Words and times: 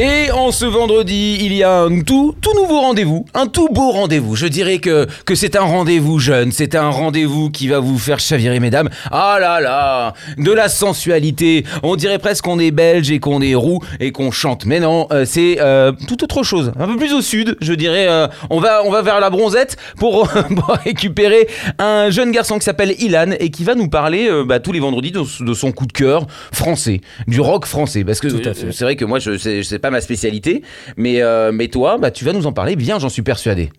Et 0.00 0.30
en 0.30 0.52
ce 0.52 0.64
vendredi, 0.64 1.38
il 1.40 1.52
y 1.52 1.64
a 1.64 1.80
un 1.80 2.02
tout, 2.02 2.32
tout 2.40 2.54
nouveau 2.54 2.78
rendez-vous, 2.82 3.24
un 3.34 3.48
tout 3.48 3.68
beau 3.68 3.90
rendez-vous. 3.90 4.36
Je 4.36 4.46
dirais 4.46 4.78
que, 4.78 5.08
que 5.26 5.34
c'est 5.34 5.56
un 5.56 5.62
rendez-vous 5.62 6.20
jeune, 6.20 6.52
c'est 6.52 6.76
un 6.76 6.88
rendez-vous 6.88 7.50
qui 7.50 7.66
va 7.66 7.80
vous 7.80 7.98
faire 7.98 8.20
chavirer, 8.20 8.60
mesdames. 8.60 8.88
Ah 9.10 9.38
là 9.40 9.60
là, 9.60 10.14
de 10.36 10.52
la 10.52 10.68
sensualité. 10.68 11.64
On 11.82 11.96
dirait 11.96 12.20
presque 12.20 12.44
qu'on 12.44 12.60
est 12.60 12.70
belge 12.70 13.10
et 13.10 13.18
qu'on 13.18 13.42
est 13.42 13.56
roux 13.56 13.80
et 13.98 14.12
qu'on 14.12 14.30
chante. 14.30 14.66
Mais 14.66 14.78
non, 14.78 15.08
euh, 15.10 15.24
c'est 15.26 15.56
euh, 15.60 15.90
tout 16.06 16.22
autre 16.22 16.44
chose. 16.44 16.70
Un 16.78 16.86
peu 16.86 16.96
plus 16.96 17.12
au 17.12 17.20
sud, 17.20 17.56
je 17.60 17.72
dirais. 17.72 18.06
euh, 18.08 18.28
on, 18.50 18.60
va, 18.60 18.82
on 18.84 18.92
va 18.92 19.02
vers 19.02 19.18
la 19.18 19.30
bronzette 19.30 19.76
pour, 19.96 20.28
pour 20.56 20.76
récupérer 20.84 21.48
un 21.80 22.10
jeune 22.10 22.30
garçon 22.30 22.56
qui 22.60 22.64
s'appelle 22.64 22.94
Ilan 23.00 23.32
et 23.40 23.50
qui 23.50 23.64
va 23.64 23.74
nous 23.74 23.88
parler 23.88 24.30
bah, 24.46 24.60
tous 24.60 24.70
les 24.70 24.80
vendredis 24.80 25.10
de, 25.10 25.22
de 25.44 25.54
son 25.54 25.72
coup 25.72 25.86
de 25.86 25.92
cœur 25.92 26.28
français, 26.52 27.00
du 27.26 27.40
rock 27.40 27.66
français. 27.66 28.04
Parce 28.04 28.20
que 28.20 28.28
c'est 28.70 28.84
vrai 28.84 28.94
que 28.94 29.04
moi, 29.04 29.18
je 29.18 29.36
sais, 29.36 29.58
je 29.64 29.68
sais 29.68 29.80
pas 29.80 29.87
ma 29.90 30.00
spécialité, 30.00 30.62
mais, 30.96 31.22
euh, 31.22 31.50
mais 31.52 31.68
toi, 31.68 31.98
bah, 31.98 32.10
tu 32.10 32.24
vas 32.24 32.32
nous 32.32 32.46
en 32.46 32.52
parler 32.52 32.76
bien, 32.76 32.98
j'en 32.98 33.08
suis 33.08 33.22
persuadé. 33.22 33.70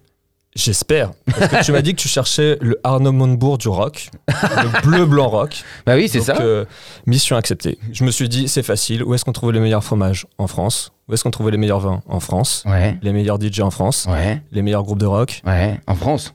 J'espère. 0.56 1.12
Parce 1.28 1.48
que 1.52 1.64
tu 1.66 1.72
m'as 1.72 1.82
dit 1.84 1.94
que 1.94 2.02
tu 2.02 2.08
cherchais 2.08 2.58
le 2.60 2.80
Arnaud 2.84 3.12
Montebourg 3.12 3.60
du 3.60 3.68
rock, 3.68 4.10
le 4.28 4.82
bleu 4.82 5.06
blanc 5.06 5.30
rock. 5.30 5.64
Bah 5.86 5.94
oui, 5.96 6.10
c'est 6.10 6.22
ça. 6.22 6.38
euh, 6.42 6.66
mission 7.06 7.38
acceptée. 7.38 7.78
Je 7.94 8.04
me 8.04 8.10
suis 8.10 8.28
dit, 8.28 8.48
c'est 8.48 8.64
facile. 8.64 9.04
Où 9.04 9.14
est-ce 9.14 9.24
qu'on 9.24 9.32
trouvait 9.32 9.54
les 9.54 9.60
meilleurs 9.60 9.84
fromages 9.84 10.26
En 10.40 10.48
France? 10.48 10.92
Où 11.08 11.14
est-ce 11.14 11.24
qu'on 11.24 11.30
trouvait 11.32 11.52
les 11.52 11.58
meilleurs 11.58 11.80
vins 11.80 12.02
En 12.08 12.20
France? 12.20 12.64
Ouais, 12.66 12.98
Les 13.04 13.14
meilleurs 13.14 13.38
DJ 13.40 13.60
en 13.60 13.70
France? 13.70 14.08
ouais, 14.10 14.42
Les 14.52 14.64
meilleurs 14.64 14.84
groupes 14.84 15.00
de 15.00 15.06
rock? 15.06 15.42
ouais. 15.46 15.80
En 15.86 15.94
France? 15.96 16.34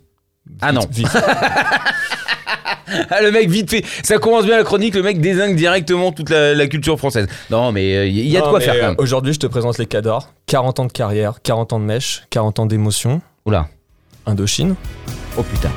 Ah 0.60 0.70
non. 0.72 0.82
Vite. 0.90 1.08
Ah, 3.10 3.20
le 3.22 3.30
mec, 3.30 3.48
vite 3.48 3.70
fait. 3.70 3.84
Ça 4.02 4.18
commence 4.18 4.44
bien 4.44 4.56
la 4.56 4.64
chronique, 4.64 4.94
le 4.94 5.02
mec 5.02 5.20
désingue 5.20 5.56
directement 5.56 6.12
toute 6.12 6.30
la, 6.30 6.54
la 6.54 6.66
culture 6.66 6.98
française. 6.98 7.26
Non, 7.50 7.72
mais 7.72 8.08
il 8.08 8.28
y 8.28 8.36
a 8.36 8.40
de 8.40 8.46
quoi 8.46 8.60
faire 8.60 8.74
quand 8.74 8.80
euh, 8.80 8.88
même. 8.88 8.94
Aujourd'hui, 8.98 9.32
je 9.32 9.38
te 9.38 9.46
présente 9.46 9.78
les 9.78 9.86
cadors. 9.86 10.32
40 10.46 10.80
ans 10.80 10.84
de 10.86 10.92
carrière, 10.92 11.40
40 11.42 11.74
ans 11.74 11.80
de 11.80 11.84
mèche, 11.84 12.24
40 12.30 12.60
ans 12.60 12.66
d'émotion. 12.66 13.20
Oula. 13.46 13.68
Indochine. 14.26 14.74
Oh 15.36 15.42
putain. 15.42 15.70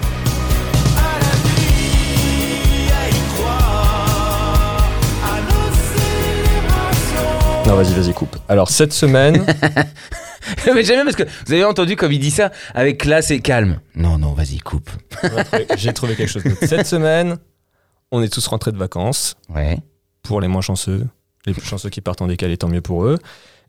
Non, 7.68 7.76
vas-y, 7.76 7.94
vas-y, 7.94 8.14
coupe. 8.14 8.38
Alors, 8.48 8.70
cette 8.70 8.94
semaine, 8.94 9.46
mais 10.74 10.84
j'aime 10.84 10.98
bien 10.98 11.04
parce 11.06 11.16
que 11.16 11.24
vous 11.46 11.54
avez 11.54 11.64
entendu 11.64 11.96
comme 11.96 12.12
il 12.12 12.20
dit 12.20 12.32
ça 12.32 12.52
avec 12.74 13.00
classe 13.00 13.32
et 13.32 13.40
calme. 13.40 13.80
Non, 13.96 14.18
non, 14.18 14.34
vas-y, 14.34 14.60
coupe. 14.60 14.90
j'ai 15.78 15.94
trouvé 15.94 16.16
quelque 16.16 16.30
chose 16.30 16.44
d'autre. 16.44 16.66
Cette 16.66 16.86
semaine, 16.88 17.38
on 18.12 18.22
est 18.22 18.30
tous 18.30 18.46
rentrés 18.48 18.72
de 18.72 18.78
vacances. 18.78 19.36
Ouais. 19.50 19.80
pour 20.24 20.42
les 20.42 20.48
moins 20.48 20.62
chanceux. 20.62 21.08
Les 21.46 21.54
plus 21.54 21.66
chanceux 21.66 21.90
qui 21.90 22.02
partent 22.02 22.22
en 22.22 22.28
décalé, 22.28 22.58
tant 22.58 22.68
mieux 22.68 22.82
pour 22.82 23.06
eux. 23.06 23.18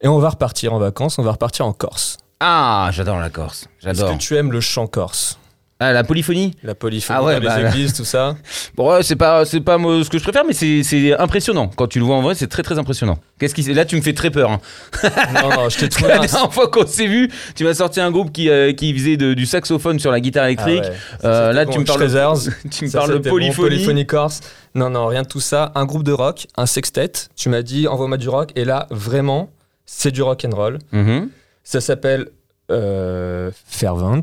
Et 0.00 0.08
on 0.08 0.18
va 0.18 0.30
repartir 0.30 0.72
en 0.74 0.78
vacances, 0.78 1.18
on 1.18 1.22
va 1.22 1.32
repartir 1.32 1.66
en 1.66 1.72
Corse. 1.72 2.18
Ah, 2.40 2.90
j'adore 2.92 3.18
la 3.18 3.30
Corse. 3.30 3.62
Est-ce 3.82 3.98
J'adore. 3.98 4.12
que 4.16 4.22
tu 4.22 4.36
aimes 4.36 4.52
le 4.52 4.60
chant 4.60 4.86
corse? 4.86 5.38
Ah, 5.80 5.92
la 5.92 6.02
polyphonie 6.02 6.54
La 6.64 6.74
polyphonie 6.74 7.16
Ah 7.20 7.22
ouais, 7.24 7.34
dans 7.34 7.40
les 7.40 7.46
bah, 7.62 7.68
églises, 7.70 7.92
tout 7.92 8.04
ça 8.04 8.36
Bon, 8.74 8.90
ouais, 8.92 9.04
c'est 9.04 9.14
pas, 9.14 9.44
c'est 9.44 9.60
pas 9.60 9.78
moi, 9.78 10.02
ce 10.02 10.10
que 10.10 10.18
je 10.18 10.24
préfère, 10.24 10.42
mais 10.44 10.52
c'est, 10.52 11.16
impressionnant. 11.18 11.68
Quand 11.68 11.86
tu 11.86 12.00
le 12.00 12.04
vois 12.04 12.16
en 12.16 12.22
vrai, 12.22 12.34
c'est 12.34 12.48
très 12.48 12.64
très 12.64 12.78
impressionnant. 12.80 13.18
Qu'est-ce 13.38 13.54
qui, 13.54 13.62
là, 13.72 13.84
tu 13.84 13.94
me 13.94 14.00
fais 14.00 14.12
très 14.12 14.30
peur. 14.30 14.50
hein. 14.50 14.60
Non, 15.34 15.50
non, 15.50 15.68
je 15.68 15.78
t'ai 15.78 15.88
trouvé 15.88 16.08
La 16.08 16.18
dernière 16.26 16.52
fois 16.52 16.68
qu'on 16.68 16.84
s'est 16.84 17.06
vu, 17.06 17.30
tu 17.54 17.62
m'as 17.62 17.74
sorti 17.74 18.00
un 18.00 18.10
groupe 18.10 18.32
qui, 18.32 18.50
euh, 18.50 18.72
qui 18.72 18.92
faisait 18.92 19.16
de- 19.16 19.34
du 19.34 19.46
saxophone 19.46 20.00
sur 20.00 20.10
la 20.10 20.18
guitare 20.20 20.44
Ah 20.44 20.48
électrique. 20.50 20.82
ouais. 20.82 20.92
Euh, 21.24 21.52
là, 21.52 21.64
bon. 21.64 21.70
tu 21.72 21.78
me 21.78 21.84
parles, 21.84 22.00
Schrezzers, 22.00 22.52
tu 22.72 22.84
me 22.86 22.90
ça, 22.90 22.98
parles 22.98 23.12
de 23.12 23.18
bon. 23.18 23.30
polyphonie. 23.30 23.68
Polyphonie 23.68 24.06
corse. 24.06 24.40
Non, 24.74 24.90
non, 24.90 25.06
rien 25.06 25.22
de 25.22 25.28
tout 25.28 25.40
ça. 25.40 25.70
Un 25.76 25.84
groupe 25.84 26.02
de 26.02 26.12
rock, 26.12 26.48
un 26.56 26.66
sextet. 26.66 27.12
Tu 27.36 27.48
m'as 27.50 27.62
dit, 27.62 27.86
envoie-moi 27.86 28.16
du 28.16 28.28
rock. 28.28 28.50
Et 28.56 28.64
là, 28.64 28.88
vraiment, 28.90 29.50
c'est 29.86 30.10
du 30.10 30.22
rock 30.22 30.44
and 30.44 30.56
roll. 30.56 30.78
Mhm. 30.90 31.28
Ça 31.62 31.80
s'appelle 31.80 32.30
euh, 32.72 33.50
Fervent. 33.66 34.22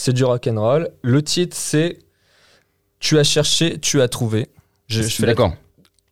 C'est 0.00 0.14
du 0.14 0.24
rock 0.24 0.46
and 0.46 0.58
roll. 0.58 0.88
Le 1.02 1.20
titre, 1.22 1.54
c'est 1.54 1.98
Tu 3.00 3.18
as 3.18 3.22
cherché, 3.22 3.78
tu 3.78 4.00
as 4.00 4.08
trouvé. 4.08 4.48
Je, 4.86 5.02
je 5.02 5.14
fais 5.14 5.26
D'accord. 5.26 5.52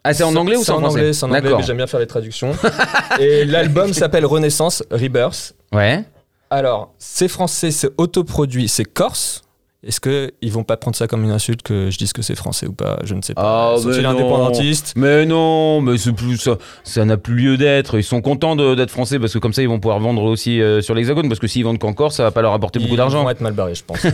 Ah, 0.05 0.13
c'est 0.13 0.25
en 0.25 0.37
anglais 0.37 0.57
ou 0.57 0.63
c'est 0.63 0.73
en 0.73 0.81
français 0.81 0.99
anglais 0.99 1.13
C'est 1.15 1.25
en 1.25 1.31
anglais, 1.33 1.55
mais 1.57 1.63
j'aime 1.63 1.79
bien 1.79 1.87
faire 1.87 1.99
les 1.99 2.07
traductions. 2.07 2.53
Et 3.19 3.47
l'album 3.47 3.95
s'appelle 3.95 4.27
Renaissance 4.27 4.83
Rebirth. 4.91 5.55
Ouais. 5.73 6.05
Alors, 6.51 6.93
c'est 6.99 7.29
français, 7.29 7.71
c'est 7.71 7.89
autoproduit, 7.97 8.69
c'est 8.69 8.85
corse. 8.85 9.41
Est-ce 9.85 10.01
qu'ils 10.01 10.53
vont 10.53 10.65
pas 10.65 10.77
prendre 10.77 10.97
ça 10.97 11.07
comme 11.07 11.23
une 11.23 11.31
insulte 11.31 11.63
que 11.63 11.89
je 11.91 11.99
dise 11.99 12.13
que 12.13 12.21
c'est 12.21 12.35
français 12.35 12.67
ou 12.67 12.73
pas? 12.73 12.99
Je 13.05 13.15
ne 13.15 13.23
sais 13.23 13.33
pas. 13.35 13.75
Ah, 13.75 13.79
Sont-ils 13.79 13.99
mais 13.99 14.03
non. 14.03 14.09
indépendantistes? 14.11 14.93
Mais 14.97 15.25
non, 15.25 15.81
mais 15.81 15.95
plus 16.17 16.37
ça, 16.39 16.59
ça 16.83 17.05
n'a 17.05 17.17
plus 17.17 17.35
lieu 17.37 17.57
d'être. 17.57 17.97
Ils 17.97 18.03
sont 18.03 18.21
contents 18.21 18.57
d'être 18.57 18.91
français 18.91 19.21
parce 19.21 19.33
que 19.33 19.39
comme 19.39 19.53
ça 19.53 19.63
ils 19.63 19.69
vont 19.69 19.79
pouvoir 19.79 20.01
vendre 20.01 20.23
aussi 20.25 20.61
euh, 20.61 20.81
sur 20.81 20.95
l'Hexagone 20.97 21.29
parce 21.29 21.39
que 21.39 21.47
s'ils 21.47 21.63
vendent 21.65 21.79
qu'encore, 21.79 22.11
ça 22.13 22.25
va 22.25 22.33
pas 22.33 22.43
leur 22.43 22.55
apporter 22.55 22.81
beaucoup 22.81 22.95
Ils 22.95 22.97
d'argent. 22.97 23.23
vont 23.23 23.31
être 23.31 23.41
mal 23.41 23.53
barrés, 23.53 23.77
je 23.77 23.85
pense. 23.85 24.05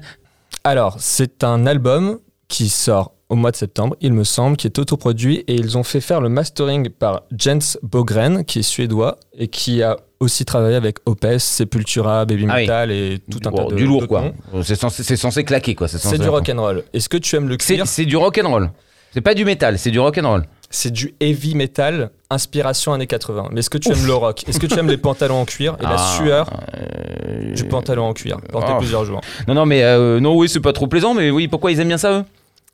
Alors, 0.64 0.96
c'est 0.98 1.44
un 1.44 1.66
album 1.66 2.18
qui 2.48 2.68
sort 2.68 3.12
au 3.28 3.36
mois 3.36 3.50
de 3.50 3.56
septembre, 3.56 3.96
il 4.00 4.12
me 4.12 4.22
semble, 4.24 4.56
qui 4.56 4.66
est 4.66 4.78
autoproduit 4.78 5.44
et 5.48 5.54
ils 5.54 5.78
ont 5.78 5.82
fait 5.82 6.00
faire 6.00 6.20
le 6.20 6.28
mastering 6.28 6.90
par 6.90 7.22
Jens 7.36 7.78
Bogren, 7.82 8.44
qui 8.44 8.60
est 8.60 8.62
suédois 8.62 9.16
et 9.36 9.48
qui 9.48 9.82
a 9.82 9.96
aussi 10.24 10.44
travaillé 10.44 10.76
avec 10.76 10.96
Opeth, 11.06 11.40
Sepultura, 11.40 12.24
Baby 12.24 12.46
Ah 12.48 12.54
oui. 12.56 12.60
Metal 12.62 12.90
et 12.90 13.20
tout 13.30 13.38
un 13.48 13.52
tas 13.52 13.64
de 13.64 13.74
du 13.74 13.86
lourd 13.86 14.06
quoi. 14.08 14.32
C'est 14.62 14.74
censé, 14.76 15.02
c'est 15.02 15.16
censé 15.16 15.44
claquer 15.44 15.74
quoi. 15.74 15.88
C'est 15.88 15.98
censé- 15.98 16.18
du 16.18 16.28
rock 16.28 16.48
and 16.48 16.60
roll. 16.60 16.84
Est-ce 16.92 17.08
que 17.08 17.16
tu 17.16 17.36
aimes 17.36 17.48
le 17.48 17.56
cuir? 17.56 17.86
c'est 17.86 18.04
du 18.04 18.16
rock 18.16 18.38
and 18.42 18.48
roll. 18.48 18.70
C'est 19.12 19.20
pas 19.20 19.34
du 19.34 19.44
métal, 19.44 19.78
c'est 19.78 19.90
du 19.92 20.00
rock 20.00 20.18
and 20.18 20.28
roll. 20.28 20.44
C'est 20.70 20.90
du 20.90 21.14
heavy 21.20 21.54
metal, 21.54 22.10
inspiration 22.30 22.92
années 22.92 23.06
80. 23.06 23.50
Mais 23.52 23.60
est-ce 23.60 23.70
que 23.70 23.78
tu 23.78 23.92
aimes 23.92 24.06
le 24.06 24.14
rock? 24.14 24.42
Est-ce 24.48 24.58
que 24.58 24.66
tu 24.66 24.76
aimes 24.76 24.88
les 24.88 24.96
pantalons 24.96 25.36
en 25.40 25.44
cuir? 25.44 25.76
Et 25.78 25.84
la 25.84 25.94
Ah, 25.96 26.16
sueur 26.16 26.50
euh, 26.76 27.54
du 27.54 27.64
pantalon 27.64 28.06
en 28.06 28.12
cuir 28.12 28.38
porté 28.50 28.72
oh. 28.74 28.78
plusieurs 28.78 29.04
jours 29.04 29.20
Non 29.46 29.54
non 29.54 29.66
mais 29.66 29.84
euh, 29.84 30.18
non 30.18 30.34
oui 30.36 30.48
c'est 30.48 30.58
pas 30.60 30.72
trop 30.72 30.88
plaisant 30.88 31.14
mais 31.14 31.30
oui 31.30 31.46
pourquoi 31.46 31.70
ils 31.70 31.78
aiment 31.78 31.88
bien 31.88 31.98
ça 31.98 32.10
eux? 32.12 32.24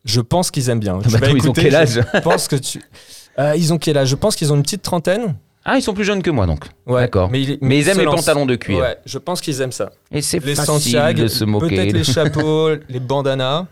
Je 0.06 0.22
pense 0.22 0.50
qu'ils 0.50 0.70
aiment 0.70 0.80
bien. 0.80 0.98
Bah, 1.10 1.18
attends, 1.22 1.36
ils 1.36 1.46
ont 1.46 1.52
quel 1.52 1.72
je 1.72 1.76
âge? 1.76 2.00
pense 2.24 2.48
que 2.48 2.56
tu. 2.56 2.80
Euh, 3.38 3.54
ils 3.56 3.70
ont 3.74 3.78
quel 3.78 3.98
âge? 3.98 4.08
Je 4.08 4.16
pense 4.16 4.34
qu'ils 4.34 4.50
ont 4.50 4.56
une 4.56 4.62
petite 4.62 4.80
trentaine. 4.82 5.36
Ah 5.72 5.76
ils 5.78 5.82
sont 5.82 5.94
plus 5.94 6.04
jeunes 6.04 6.20
que 6.22 6.30
moi 6.30 6.46
donc. 6.46 6.64
Ouais, 6.86 7.02
D'accord. 7.02 7.28
Mais, 7.30 7.42
ils, 7.42 7.58
ils 7.62 7.88
aiment 7.88 7.98
les 7.98 8.04
pantalons 8.04 8.44
de 8.44 8.56
cuir. 8.56 8.78
Ouais, 8.80 8.96
je 9.06 9.18
pense 9.18 9.40
qu'ils 9.40 9.60
aiment 9.60 9.70
ça. 9.70 9.90
Et 10.10 10.20
c'est 10.20 10.44
Les 10.44 10.56
facile 10.56 10.74
Santiago, 10.74 11.22
de 11.22 11.28
se 11.28 11.44
moquer. 11.44 11.76
peut-être 11.76 11.92
les 11.92 12.04
chapeaux, 12.12 12.70
les 12.88 12.98
bandanas. 12.98 13.66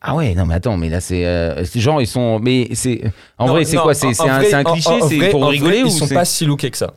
Ah 0.00 0.14
ouais, 0.14 0.34
non 0.34 0.46
mais 0.46 0.54
attends, 0.54 0.76
mais 0.76 0.88
là 0.88 1.00
c'est 1.00 1.26
euh, 1.26 1.64
genre 1.74 2.00
ils 2.00 2.06
sont 2.06 2.38
mais 2.38 2.68
c'est 2.74 3.02
en 3.36 3.46
Non, 3.48 3.52
vrai 3.54 3.64
c'est 3.64 3.76
quoi 3.76 3.92
c'est 3.94 4.06
un, 4.20 4.40
un 4.60 4.64
cliché 4.64 4.90
c'est 5.08 5.28
pour 5.30 5.42
en 5.42 5.46
vrai, 5.46 5.52
rigoler 5.56 5.82
ou 5.82 5.86
Ils 5.86 5.92
sont 5.92 6.08
pas 6.08 6.24
si 6.24 6.46
lookés 6.46 6.70
que 6.70 6.78
ça? 6.78 6.94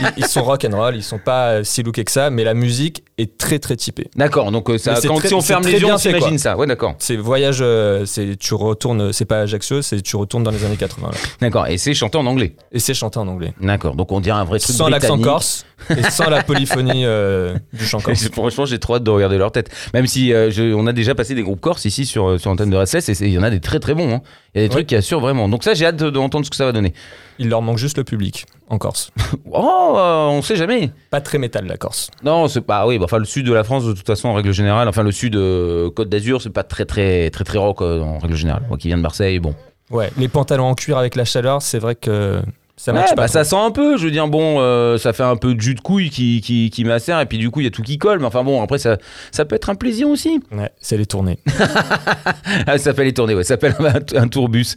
Ils, 0.00 0.06
ils 0.18 0.26
sont 0.26 0.42
rock 0.42 0.64
and 0.70 0.76
roll, 0.76 0.96
ils 0.96 1.02
sont 1.02 1.18
pas 1.18 1.64
si 1.64 1.82
lookés 1.82 2.04
que 2.04 2.10
ça, 2.12 2.30
mais 2.30 2.44
la 2.44 2.54
musique 2.54 3.04
est 3.18 3.36
très 3.38 3.58
très 3.58 3.76
typée. 3.76 4.08
D'accord, 4.16 4.50
donc 4.52 4.68
euh, 4.70 4.78
ça 4.78 4.94
quand 5.06 5.16
très- 5.16 5.28
si 5.28 5.34
on 5.34 5.40
ferme 5.40 5.64
les 5.64 5.72
yeux 5.80 5.86
on 5.92 5.98
s'imagine 5.98 6.38
ça. 6.38 6.56
Ouais, 6.56 6.66
d'accord. 6.66 6.94
C'est 6.98 7.16
voyage, 7.16 7.58
euh, 7.60 8.04
c'est 8.06 8.36
tu 8.38 8.54
retournes, 8.54 9.12
c'est 9.12 9.24
pas 9.24 9.40
Ajaccio, 9.40 9.82
c'est 9.82 10.00
tu 10.02 10.16
retournes 10.16 10.42
dans 10.42 10.50
les 10.50 10.64
années 10.64 10.76
80. 10.76 11.08
là. 11.12 11.16
D'accord, 11.40 11.66
et 11.66 11.78
c'est 11.78 11.94
chanté 11.94 12.18
en 12.18 12.26
anglais. 12.26 12.54
Et 12.72 12.78
c'est 12.78 12.94
chanté 12.94 13.18
en 13.18 13.28
anglais. 13.28 13.52
D'accord, 13.60 13.94
donc 13.94 14.12
on 14.12 14.20
dirait 14.20 14.38
un 14.38 14.44
vrai 14.44 14.58
truc 14.58 14.74
Sans 14.74 14.88
l'accent 14.88 15.18
corse 15.18 15.64
et 15.90 16.02
sans 16.10 16.30
la 16.30 16.42
polyphonie 16.42 17.04
euh, 17.04 17.56
du 17.72 17.84
chant 17.84 18.00
corse. 18.00 18.28
Franchement, 18.32 18.64
j'ai 18.66 18.78
trop 18.78 18.94
hâte 18.96 19.04
de 19.04 19.10
regarder 19.10 19.38
leur 19.38 19.50
tête. 19.52 19.70
Même 19.94 20.06
si 20.06 20.28
je- 20.30 20.72
on 20.74 20.86
a 20.86 20.92
déjà 20.92 21.14
passé 21.14 21.34
des 21.34 21.42
groupes 21.42 21.60
corse 21.60 21.84
ici 21.84 22.06
sur, 22.06 22.38
sur 22.40 22.50
l'antenne 22.50 22.70
de 22.70 22.76
RSS 22.76 23.08
et 23.08 23.26
il 23.26 23.32
y 23.32 23.38
en 23.38 23.42
a 23.42 23.50
des 23.50 23.60
très 23.60 23.80
très 23.80 23.94
bons. 23.94 24.12
hein. 24.14 24.20
Il 24.54 24.60
y 24.60 24.64
a 24.64 24.68
des 24.68 24.72
Ouais. 24.74 24.80
trucs 24.80 24.86
qui 24.86 24.96
assurent 24.96 25.20
vraiment. 25.20 25.48
Donc 25.48 25.64
ça, 25.64 25.74
j'ai 25.74 25.86
hâte 25.86 25.96
de- 25.96 26.10
d'entendre 26.10 26.44
ce 26.44 26.50
que 26.50 26.56
ça 26.56 26.64
va 26.66 26.72
donner. 26.72 26.92
Il 27.38 27.48
leur 27.48 27.62
manque 27.62 27.78
juste 27.78 27.96
le 27.96 28.04
public 28.04 28.44
en 28.68 28.76
Corse. 28.78 29.10
Oh, 29.54 29.94
euh, 29.96 30.26
on 30.28 30.42
sait 30.42 30.56
jamais. 30.56 30.90
Pas 31.10 31.20
très 31.20 31.38
métal 31.38 31.66
la 31.66 31.76
Corse. 31.76 32.10
Non, 32.24 32.48
c'est 32.48 32.60
pas. 32.60 32.86
Oui, 32.86 32.98
bah, 32.98 33.04
enfin 33.04 33.18
le 33.18 33.24
sud 33.24 33.46
de 33.46 33.52
la 33.52 33.64
France 33.64 33.84
de 33.84 33.92
toute 33.92 34.06
façon 34.06 34.28
en 34.28 34.34
règle 34.34 34.52
générale. 34.52 34.88
Enfin 34.88 35.02
le 35.02 35.12
sud 35.12 35.36
euh, 35.36 35.90
Côte 35.90 36.08
d'Azur, 36.08 36.40
c'est 36.40 36.50
pas 36.50 36.64
très 36.64 36.84
très 36.84 37.30
très 37.30 37.44
très 37.44 37.58
rock 37.58 37.82
euh, 37.82 38.00
en 38.00 38.18
règle 38.18 38.34
générale. 38.34 38.62
Moi 38.68 38.78
qui 38.78 38.88
viens 38.88 38.96
de 38.96 39.02
Marseille, 39.02 39.38
bon. 39.38 39.54
Ouais, 39.90 40.10
les 40.16 40.28
pantalons 40.28 40.64
en 40.64 40.74
cuir 40.74 40.96
avec 40.96 41.16
la 41.16 41.24
chaleur, 41.24 41.60
c'est 41.60 41.78
vrai 41.78 41.94
que 41.94 42.40
ça 42.84 42.92
Ouais, 42.92 43.00
bah, 43.10 43.14
pas. 43.14 43.28
ça 43.28 43.44
sent 43.44 43.56
un 43.56 43.70
peu. 43.70 43.96
Je 43.96 44.04
veux 44.04 44.10
dire, 44.10 44.26
bon, 44.26 44.56
euh, 44.58 44.98
ça 44.98 45.12
fait 45.12 45.22
un 45.22 45.36
peu 45.36 45.54
de 45.54 45.60
jus 45.60 45.74
de 45.74 45.80
couille 45.80 46.10
qui 46.10 46.40
qui, 46.40 46.68
qui 46.70 46.84
macère 46.84 47.20
et 47.20 47.26
puis 47.26 47.38
du 47.38 47.50
coup 47.50 47.60
il 47.60 47.64
y 47.64 47.66
a 47.66 47.70
tout 47.70 47.82
qui 47.82 47.96
colle. 47.98 48.18
Mais 48.18 48.26
enfin 48.26 48.42
bon, 48.42 48.60
après 48.62 48.78
ça 48.78 48.96
ça 49.30 49.44
peut 49.44 49.54
être 49.54 49.70
un 49.70 49.74
plaisir 49.76 50.08
aussi. 50.08 50.40
Ouais, 50.50 50.70
c'est 50.80 50.96
les 50.96 51.06
tournées. 51.06 51.38
Ah, 52.66 52.78
ça 52.78 52.84
s'appelle 52.84 53.06
les 53.06 53.14
tournées, 53.14 53.34
ouais, 53.34 53.44
ça 53.44 53.54
s'appelle 53.54 53.74
un, 53.80 54.18
un 54.20 54.28
tourbus. 54.28 54.74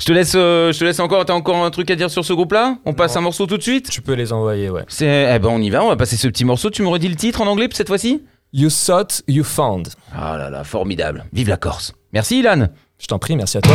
Je 0.00 0.04
te 0.04 0.12
laisse, 0.12 0.34
euh, 0.36 0.72
je 0.72 0.78
te 0.78 0.84
laisse 0.84 1.00
encore. 1.00 1.24
T'as 1.24 1.32
encore 1.34 1.64
un 1.64 1.70
truc 1.70 1.90
à 1.90 1.96
dire 1.96 2.10
sur 2.10 2.24
ce 2.24 2.32
groupe-là? 2.32 2.76
On 2.84 2.92
passe 2.92 3.14
Non. 3.14 3.20
un 3.20 3.22
morceau 3.24 3.46
tout 3.46 3.56
de 3.56 3.62
suite? 3.62 3.88
tu 3.90 4.02
peux 4.02 4.12
les 4.14 4.32
envoyer, 4.32 4.68
ouais. 4.70 4.82
C'est, 4.88 5.32
eh 5.34 5.38
ben 5.38 5.48
on 5.50 5.60
y 5.60 5.70
va. 5.70 5.84
On 5.84 5.88
va 5.88 5.96
passer 5.96 6.16
ce 6.16 6.28
petit 6.28 6.44
morceau. 6.44 6.70
Tu 6.70 6.82
me 6.82 6.88
redis 6.88 7.08
le 7.08 7.16
titre 7.16 7.40
en 7.40 7.46
anglais 7.46 7.68
cette 7.72 7.88
fois-ci? 7.88 8.22
You 8.52 8.68
thought 8.68 9.22
you 9.28 9.42
found. 9.44 9.88
Ah 10.14 10.36
là 10.38 10.50
là, 10.50 10.64
formidable. 10.64 11.24
Vive 11.32 11.48
la 11.48 11.56
Corse. 11.56 11.92
Merci 12.12 12.40
Ilan. 12.40 12.68
Je 13.00 13.06
t'en 13.06 13.18
prie, 13.18 13.36
merci 13.36 13.58
à 13.58 13.60
toi. 13.60 13.74